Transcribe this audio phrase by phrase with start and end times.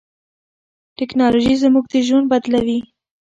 [0.97, 2.79] ټیکنالوژي زموږ ژوند بدلوي.